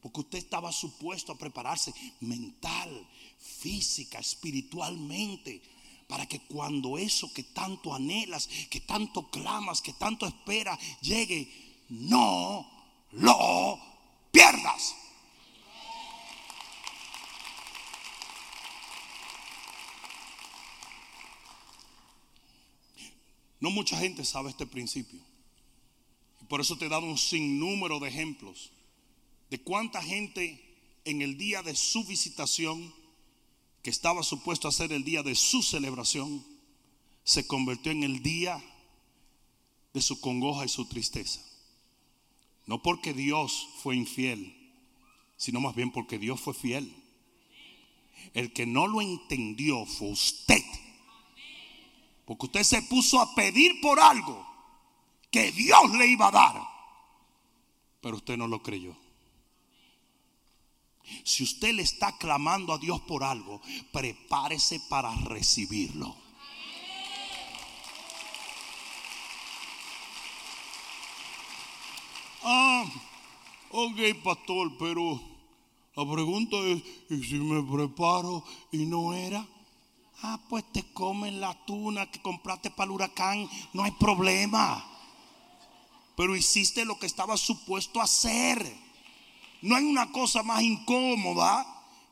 [0.00, 2.90] Porque usted estaba supuesto a prepararse mental,
[3.38, 5.62] física, espiritualmente,
[6.08, 11.48] para que cuando eso que tanto anhelas, que tanto clamas, que tanto esperas, llegue,
[11.88, 12.66] no
[13.12, 13.78] lo
[14.32, 14.96] pierdas.
[23.60, 25.31] No mucha gente sabe este principio.
[26.52, 28.72] Por eso te he dado un sinnúmero de ejemplos
[29.48, 30.62] de cuánta gente
[31.06, 32.92] en el día de su visitación,
[33.82, 36.44] que estaba supuesto a ser el día de su celebración,
[37.24, 38.62] se convirtió en el día
[39.94, 41.40] de su congoja y su tristeza.
[42.66, 44.54] No porque Dios fue infiel,
[45.38, 46.94] sino más bien porque Dios fue fiel.
[48.34, 50.62] El que no lo entendió fue usted.
[52.26, 54.51] Porque usted se puso a pedir por algo
[55.32, 56.62] que Dios le iba a dar.
[58.00, 58.94] Pero usted no lo creyó.
[61.24, 63.60] Si usted le está clamando a Dios por algo,
[63.92, 66.14] prepárese para recibirlo.
[72.44, 72.84] Ah,
[73.70, 75.20] ok, pastor, pero
[75.94, 79.46] la pregunta es, ¿y si me preparo y no era?
[80.22, 84.91] Ah, pues te comen la tuna que compraste para el huracán, no hay problema
[86.16, 88.74] pero hiciste lo que estaba supuesto a hacer.
[89.62, 91.66] No hay una cosa más incómoda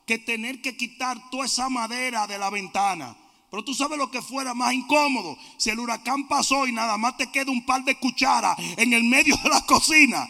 [0.05, 3.15] que tener que quitar toda esa madera de la ventana.
[3.49, 5.37] Pero tú sabes lo que fuera más incómodo.
[5.57, 9.03] Si el huracán pasó y nada más te queda un par de cucharas en el
[9.03, 10.29] medio de la cocina.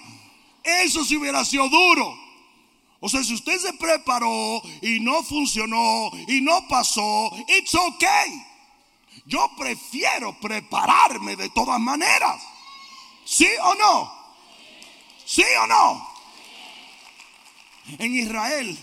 [0.63, 2.17] Eso sí hubiera sido duro.
[2.99, 8.43] O sea, si usted se preparó y no funcionó y no pasó, it's okay.
[9.25, 12.41] Yo prefiero prepararme de todas maneras.
[13.31, 14.11] ¿Sí o no?
[15.25, 16.05] ¿Sí o no?
[17.97, 18.77] En Israel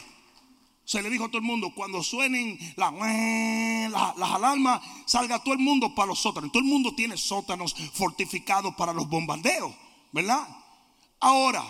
[0.86, 2.94] se le dijo a todo el mundo, cuando suenen las
[4.32, 6.50] alarmas, salga todo el mundo para los sótanos.
[6.50, 9.74] Todo el mundo tiene sótanos fortificados para los bombardeos,
[10.12, 10.48] ¿verdad?
[11.20, 11.62] Ahora,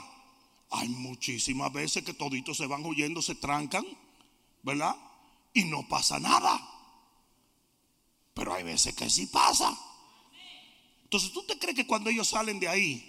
[0.71, 3.85] hay muchísimas veces que toditos se van huyendo, se trancan,
[4.63, 4.95] ¿verdad?
[5.53, 6.65] Y no pasa nada.
[8.35, 9.77] Pero hay veces que sí pasa.
[11.09, 13.03] Entonces, ¿tú te crees que cuando ellos salen de ahí,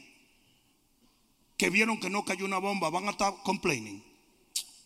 [1.58, 4.02] que vieron que no cayó una bomba, van a estar complaining?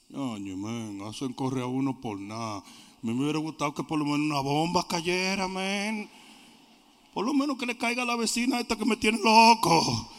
[0.09, 2.63] Año, man, hacen corre a uno por nada.
[3.03, 6.09] Me hubiera gustado que por lo menos una bomba cayera, man.
[7.13, 10.09] Por lo menos que le caiga a la vecina esta que me tiene loco.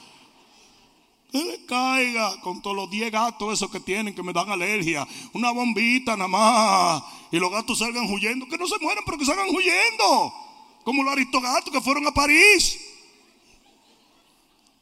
[1.32, 5.04] Que le caiga con todos los 10 gatos esos que tienen que me dan alergia.
[5.32, 7.02] Una bombita nada más.
[7.32, 8.46] Y los gatos salgan huyendo.
[8.46, 10.43] Que no se mueran, pero que salgan huyendo.
[10.84, 12.78] Como los aristogatos que fueron a París.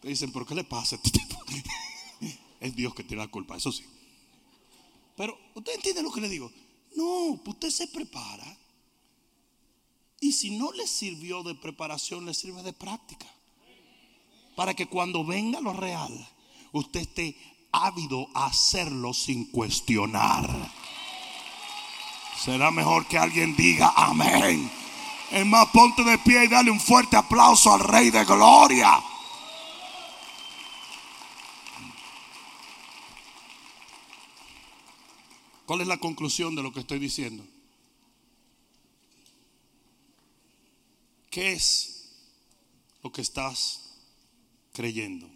[0.00, 1.38] Te dicen, ¿pero qué le pasa a este tipo?
[2.60, 3.84] es Dios que tiene la culpa, eso sí.
[5.16, 6.50] Pero, ¿usted entiende lo que le digo?
[6.96, 8.58] No, usted se prepara.
[10.20, 13.26] Y si no le sirvió de preparación, le sirve de práctica.
[14.56, 16.28] Para que cuando venga lo real,
[16.72, 17.36] usted esté
[17.72, 20.72] ávido a hacerlo sin cuestionar.
[22.44, 24.70] Será mejor que alguien diga amén.
[25.32, 29.02] Es más, ponte de pie y dale un fuerte aplauso al Rey de Gloria.
[35.64, 37.46] ¿Cuál es la conclusión de lo que estoy diciendo?
[41.30, 42.10] ¿Qué es
[43.02, 43.94] lo que estás
[44.74, 45.30] creyendo?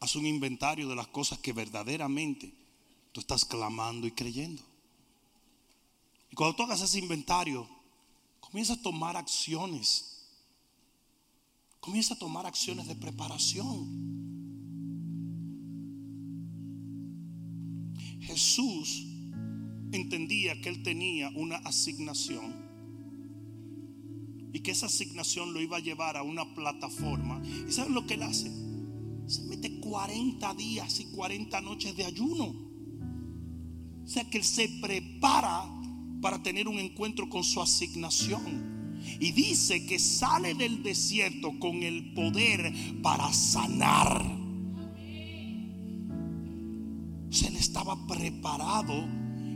[0.00, 2.54] Haz un inventario de las cosas que verdaderamente
[3.12, 4.62] tú estás clamando y creyendo.
[6.30, 7.68] Y cuando tú hagas ese inventario,
[8.54, 10.28] Comienza a tomar acciones.
[11.80, 13.88] Comienza a tomar acciones de preparación.
[18.20, 19.08] Jesús
[19.90, 22.54] entendía que él tenía una asignación
[24.52, 27.42] y que esa asignación lo iba a llevar a una plataforma.
[27.68, 28.52] ¿Y saben lo que él hace?
[29.26, 32.54] Se mete 40 días y 40 noches de ayuno.
[34.04, 35.74] O sea que él se prepara
[36.24, 38.96] para tener un encuentro con su asignación.
[39.20, 42.72] Y dice que sale del desierto con el poder
[43.02, 44.24] para sanar.
[47.28, 49.06] Se le estaba preparado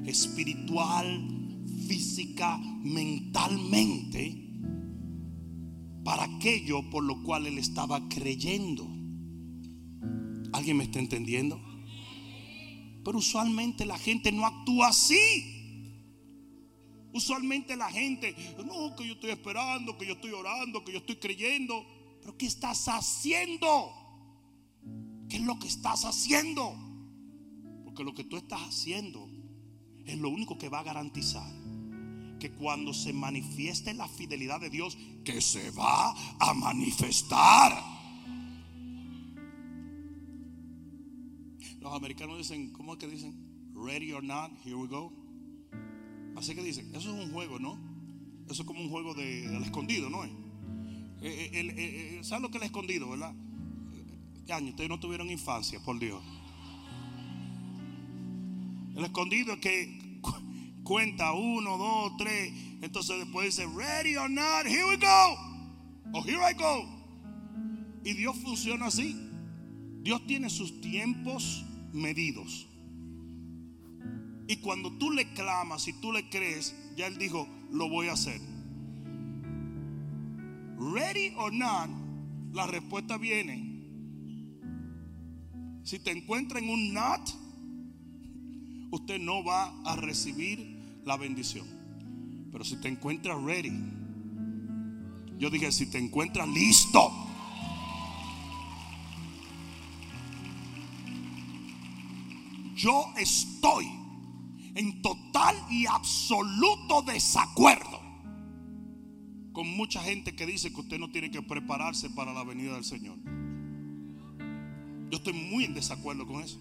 [0.05, 4.45] espiritual, física, mentalmente
[6.05, 8.87] para aquello por lo cual él estaba creyendo.
[10.53, 11.59] ¿Alguien me está entendiendo?
[13.03, 15.58] Pero usualmente la gente no actúa así.
[17.13, 18.35] Usualmente la gente,
[18.65, 21.87] no, que yo estoy esperando, que yo estoy orando, que yo estoy creyendo.
[22.21, 23.93] Pero ¿qué estás haciendo?
[25.29, 26.75] ¿Qué es lo que estás haciendo?
[27.85, 29.29] Porque lo que tú estás haciendo
[30.05, 31.51] es lo único que va a garantizar
[32.39, 37.83] que cuando se manifieste la fidelidad de Dios, que se va a manifestar.
[41.81, 43.35] Los americanos dicen, ¿cómo es que dicen?
[43.75, 45.13] Ready or not, here we go.
[46.39, 47.77] Así que dicen, eso es un juego, ¿no?
[48.49, 50.25] Eso es como un juego de, del escondido, ¿no?
[50.25, 50.31] Eh,
[51.21, 53.35] eh, eh, ¿Sabes lo que es el escondido, verdad?
[54.49, 56.23] Año, ustedes no tuvieron infancia, por Dios.
[58.95, 60.21] El escondido es que
[60.85, 62.53] cuenta uno, dos, tres.
[62.83, 65.37] Entonces después dice, ready or not, here we go.
[66.15, 66.89] O here I go.
[68.05, 69.17] Y Dios funciona así.
[70.03, 72.68] Dios tiene sus tiempos medidos.
[74.49, 78.15] Y cuando tú le clamas y tú le crees, ya Él dijo, lo voy a
[78.15, 78.41] hacer.
[80.79, 81.91] Ready or not,
[82.55, 83.69] la respuesta viene.
[85.85, 87.29] Si te encuentra en un not,
[88.91, 91.67] usted no va a recibir la bendición.
[92.51, 93.73] Pero si te encuentras ready,
[95.37, 97.13] yo dije, si te encuentras listo,
[102.75, 103.98] yo estoy
[104.79, 108.01] en total y absoluto desacuerdo
[109.53, 112.85] con mucha gente que dice que usted no tiene que prepararse para la venida del
[112.85, 113.17] Señor.
[115.11, 116.61] Yo estoy muy en desacuerdo con eso.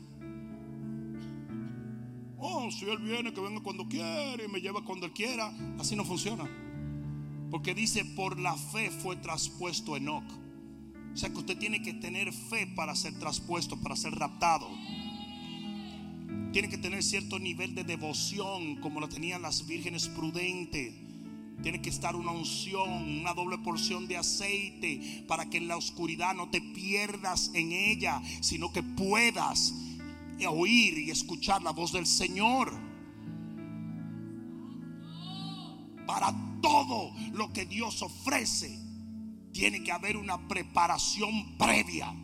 [2.40, 5.54] Oh, si Él viene, que venga cuando quiera y me lleva cuando Él quiera.
[5.78, 6.50] Así no funciona.
[7.52, 10.26] Porque dice, por la fe fue traspuesto Enoch.
[11.14, 14.68] O sea que usted tiene que tener fe para ser traspuesto, para ser raptado.
[16.58, 20.92] Tiene que tener cierto nivel de devoción, como lo tenían las vírgenes prudentes.
[21.62, 26.34] Tiene que estar una unción, una doble porción de aceite, para que en la oscuridad
[26.34, 29.72] no te pierdas en ella, sino que puedas
[30.50, 32.74] oír y escuchar la voz del Señor.
[36.08, 36.34] Para
[36.64, 38.80] todo lo que Dios ofrece,
[39.54, 42.16] tiene que haber una preparación previa.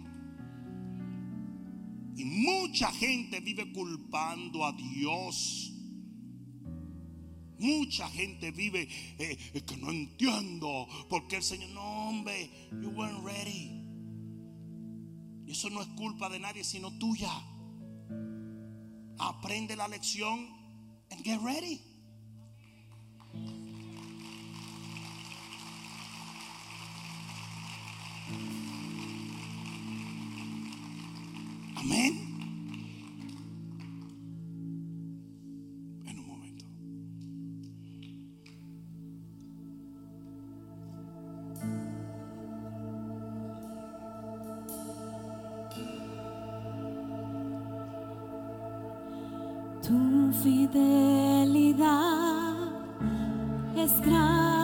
[2.16, 5.72] Y mucha gente vive culpando a Dios.
[7.60, 8.88] Mucha gente vive
[9.18, 12.50] eh, que no entiendo porque el Señor, no hombre,
[12.82, 13.84] you weren't ready.
[15.46, 17.32] Y eso no es culpa de nadie sino tuya.
[19.18, 20.48] Aprende la lección
[21.10, 21.93] and get ready.
[31.84, 32.14] Amén.
[36.06, 36.66] En un momento.
[49.82, 51.84] Tu fidelidad
[53.76, 54.63] es grande.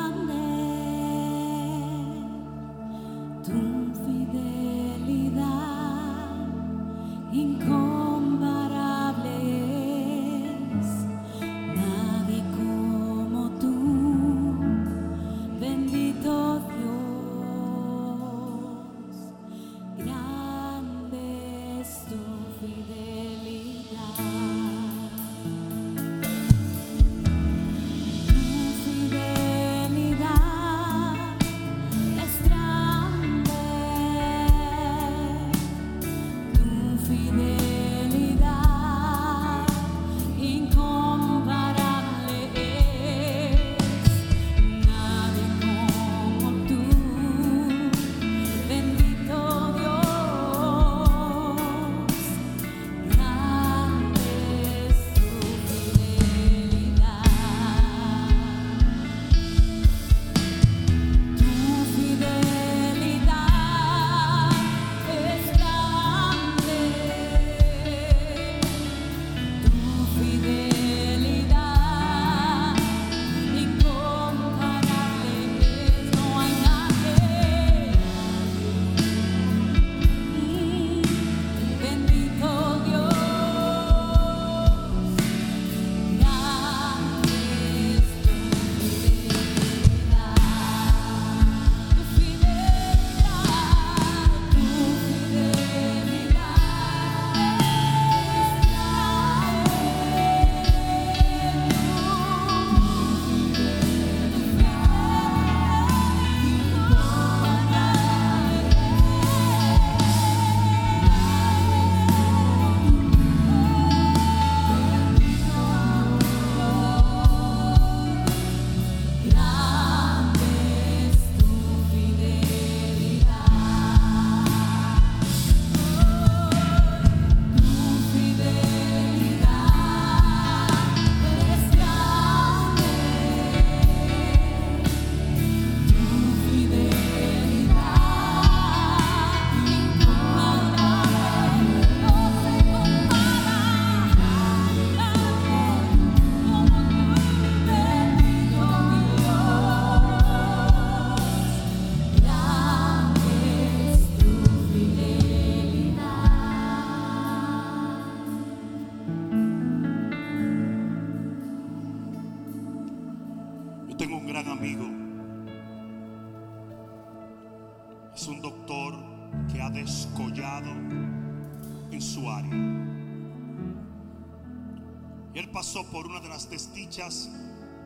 [175.60, 177.30] Pasó por una de las desdichas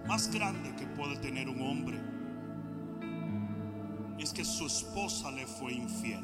[0.08, 2.00] más grandes que puede tener un hombre.
[4.20, 6.24] Es que su esposa le fue infiel.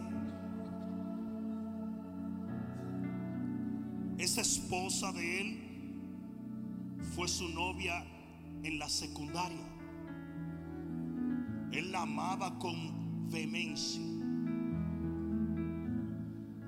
[4.20, 8.06] Esa esposa de él fue su novia
[8.62, 9.68] en la secundaria.
[11.72, 14.04] Él la amaba con vehemencia.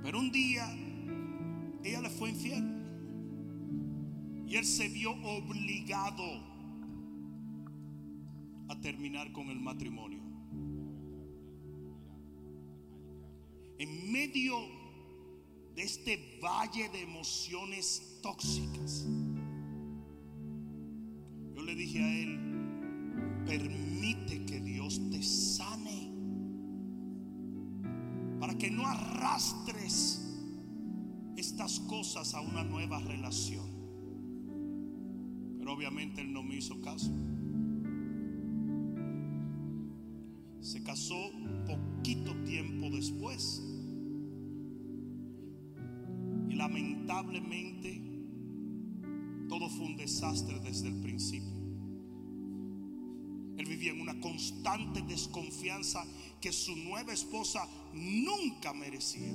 [0.01, 0.65] Pero un día
[1.83, 2.80] ella le fue infiel.
[4.51, 6.25] Y él se vio obligado
[8.67, 10.19] a terminar con el matrimonio.
[13.79, 14.57] En medio
[15.73, 19.05] de este valle de emociones tóxicas,
[21.55, 26.11] yo le dije a él, permite que Dios te sane
[28.37, 30.27] para que no arrastres
[31.37, 33.80] estas cosas a una nueva relación.
[35.81, 37.11] Obviamente él no me hizo caso.
[40.59, 41.15] Se casó
[41.65, 43.63] poquito tiempo después.
[46.49, 47.99] Y lamentablemente
[49.49, 51.49] todo fue un desastre desde el principio.
[53.57, 56.05] Él vivía en una constante desconfianza
[56.39, 59.33] que su nueva esposa nunca merecía.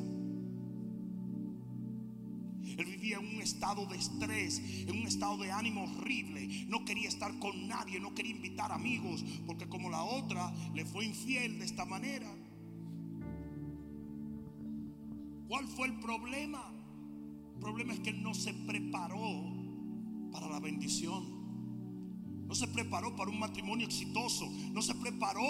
[3.57, 6.67] Estado de estrés, en un estado de ánimo horrible.
[6.69, 11.07] No quería estar con nadie, no quería invitar amigos, porque como la otra le fue
[11.07, 12.31] infiel de esta manera.
[15.49, 16.71] ¿Cuál fue el problema?
[17.55, 19.43] El problema es que él no se preparó
[20.31, 21.25] para la bendición.
[22.47, 24.51] No se preparó para un matrimonio exitoso.
[24.73, 25.43] No se preparó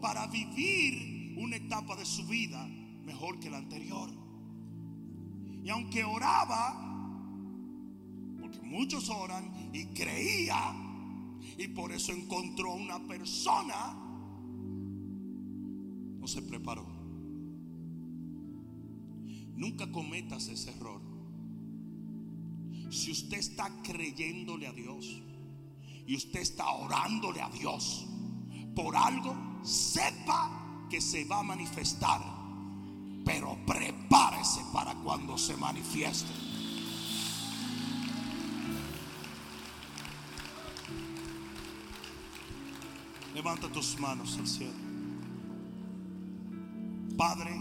[0.00, 2.66] para vivir una etapa de su vida
[3.04, 4.10] mejor que la anterior.
[5.62, 6.85] Y aunque oraba,
[8.46, 10.74] porque muchos oran y creía,
[11.58, 13.94] y por eso encontró una persona,
[16.18, 16.86] no se preparó.
[19.54, 21.00] Nunca cometas ese error.
[22.90, 25.22] Si usted está creyéndole a Dios
[26.06, 28.06] y usted está orándole a Dios
[28.74, 32.20] por algo, sepa que se va a manifestar.
[33.24, 36.45] Pero prepárese para cuando se manifieste.
[43.36, 44.72] Levanta tus manos al cielo.
[47.18, 47.54] Padre,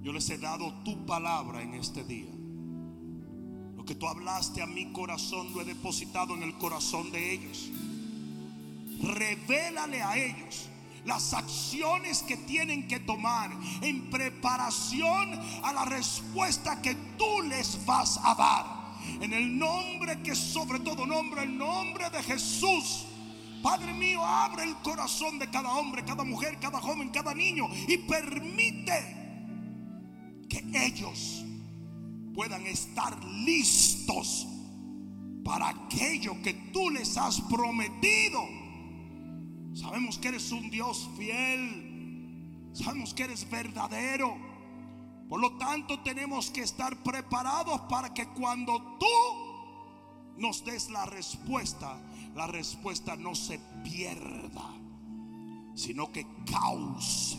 [0.00, 2.30] yo les he dado tu palabra en este día.
[3.76, 7.70] Lo que tú hablaste a mi corazón lo he depositado en el corazón de ellos.
[9.02, 10.70] Revélale a ellos
[11.04, 13.50] las acciones que tienen que tomar
[13.82, 19.22] en preparación a la respuesta que tú les vas a dar.
[19.22, 23.08] En el nombre que sobre todo nombre, el nombre de Jesús.
[23.64, 27.96] Padre mío, abre el corazón de cada hombre, cada mujer, cada joven, cada niño y
[27.96, 28.92] permite
[30.50, 31.42] que ellos
[32.34, 34.46] puedan estar listos
[35.42, 38.46] para aquello que tú les has prometido.
[39.72, 42.68] Sabemos que eres un Dios fiel.
[42.74, 44.36] Sabemos que eres verdadero.
[45.26, 51.98] Por lo tanto, tenemos que estar preparados para que cuando tú nos des la respuesta,
[52.34, 54.70] la respuesta no se pierda,
[55.74, 57.38] sino que cause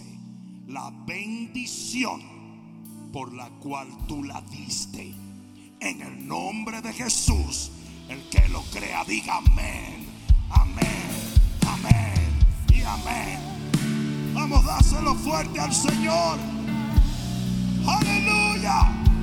[0.67, 2.21] la bendición
[3.11, 5.13] por la cual tú la diste.
[5.79, 7.71] En el nombre de Jesús,
[8.09, 10.05] el que lo crea, diga amén,
[10.49, 11.09] amén,
[11.67, 12.29] amén
[12.73, 14.33] y amén.
[14.33, 16.39] Vamos, dáselo fuerte al Señor.
[17.85, 19.14] Aleluya.